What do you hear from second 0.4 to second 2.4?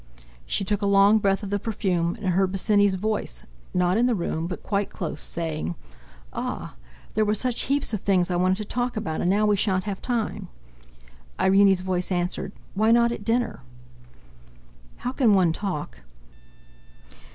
She took a long breath of the perfume, and